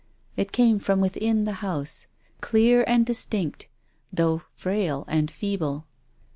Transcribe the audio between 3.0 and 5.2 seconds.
distinct though frail